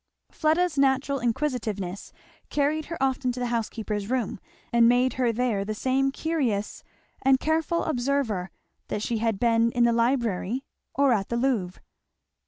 [0.31, 2.11] Fleda's natural inquisitiveness
[2.49, 4.39] carried her often to the housekeeper's room,
[4.73, 6.83] and made her there the same curious
[7.21, 8.49] and careful observer
[8.87, 11.79] that she had been in the library or at the Louvre.